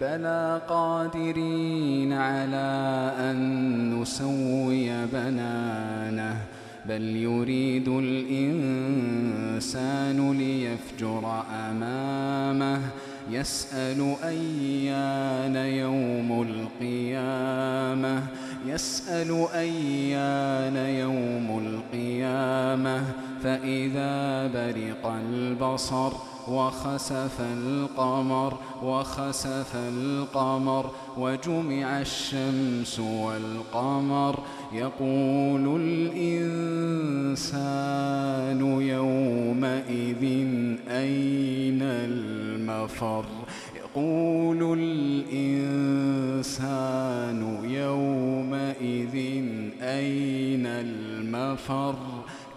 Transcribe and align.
بلى 0.00 0.60
قادرين 0.68 2.12
على 2.12 3.12
أن 3.20 4.00
نسوي 4.00 5.06
بنانه 5.06 6.36
بل 6.88 7.02
يريد 7.02 7.88
الإنسان 7.88 9.52
ليفجر 10.32 11.42
أمامه. 11.70 12.80
يسأل 13.30 14.14
أيان 14.24 15.56
يوم 15.56 16.42
القيامة؟ 16.42 18.22
يسأل 18.66 19.46
أيان 19.54 20.76
يوم 20.76 21.58
القيامة؟ 21.66 23.04
فإذا 23.42 24.46
برق 24.46 25.06
البصر 25.06 26.35
وخسف 26.48 27.40
القمر 27.40 28.56
وخسف 28.82 29.76
القمر 29.76 30.90
وجمع 31.18 32.00
الشمس 32.00 33.00
والقمر. 33.00 34.38
يقول 34.72 35.80
الإنسان 35.82 37.46
يومئذ 38.80 40.22
أين 40.90 41.82
المفر؟ 41.82 43.24
يقول 43.76 44.78
الإنسان 44.80 46.60
يومئذ 47.64 49.14
أين 49.82 50.66
المفر؟ 50.66 51.94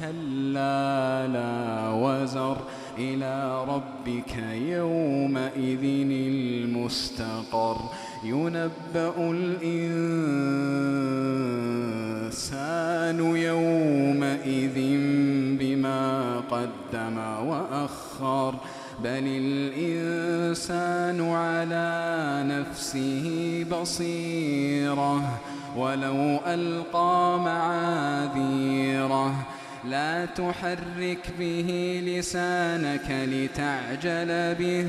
كلا 0.00 1.26
لا 1.26 1.90
وزر. 1.90 2.56
إلى 3.00 3.64
ربك 3.64 4.34
يومئذ 4.68 5.84
المستقر. 6.10 7.76
ينبأ 8.24 9.14
الإنسان 9.18 9.70
يومئذ 13.36 14.78
بما 15.60 16.36
قدم 16.50 17.18
وأخر. 17.46 18.54
بل 19.04 19.24
الإنسان 19.26 21.18
على 21.30 21.90
نفسه 22.46 23.26
بصيرة 23.72 25.40
ولو 25.76 26.40
ألقى 26.46 27.38
معاذيره. 27.44 29.34
لا 29.84 30.24
تحرك 30.24 31.30
به 31.38 32.00
لسانك 32.06 33.10
لتعجل 33.10 34.54
به. 34.54 34.86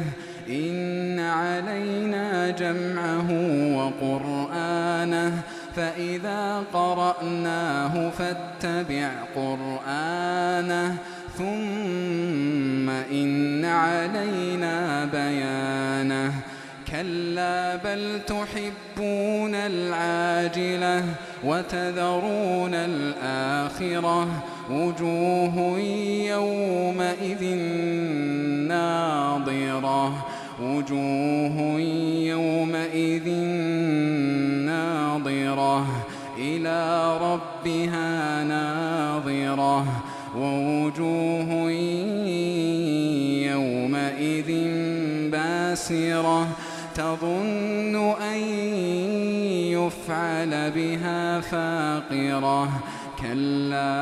إن 0.49 1.19
علينا 1.19 2.49
جمعه 2.49 3.31
وقرآنه. 3.77 5.41
فإذا 5.75 6.63
قرأناه 6.73 8.09
فاتبع 8.09 9.09
قرآنه. 9.35 10.97
ثم 11.37 12.89
إن 12.89 13.65
علينا 13.65 15.05
بيانه. 15.05 16.33
كلا 16.91 17.75
بل 17.75 18.21
تحبون 18.27 19.55
العاجلة 19.55 21.03
وتذرون 21.43 22.73
الآخرة 22.73 24.27
وجوه 24.69 25.79
يومئذ 26.29 27.43
ناضرة 28.67 30.25
وجوه 30.61 31.79
يومئذ 32.25 33.29
ناظرة 34.65 35.85
إلى 36.37 37.17
ربها 37.21 38.43
ناظرة 38.43 39.85
ووجوه 40.37 41.71
يومئذ 43.51 44.51
باسرة 45.31 46.47
تظن 46.95 48.15
أن 48.21 48.37
يفعل 49.71 50.71
بها 50.71 51.39
فاقرة. 51.39 52.69
كلا. 53.21 54.01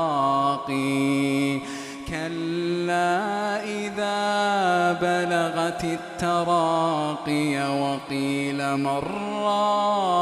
كلا. 2.09 3.39
إذا 3.65 4.19
بلغت 4.93 5.85
التراقي 5.85 7.81
وقيل 7.81 8.77
مراق 8.77 10.19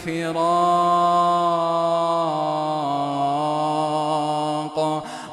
الفراق 0.00 0.64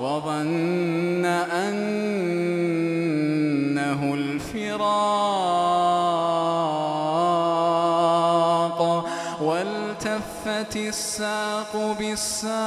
وظن 0.01 1.25
أنه 1.25 1.73
الفراق 4.13 4.87
والتفت 9.41 10.75
الساق 10.75 11.95
بالساق 11.99 12.57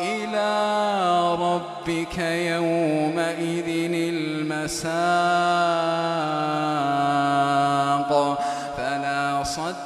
إلى 0.00 0.50
ربك 1.38 2.18
يومئذ 2.18 3.68
المساق 3.94 5.15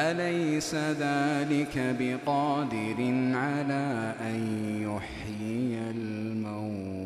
أليس 0.00 0.74
ذلك 0.74 1.96
بقادر 2.00 2.96
على 3.34 4.14
أن 4.20 4.38
يحيي 4.82 5.90
الموت؟ 5.90 6.97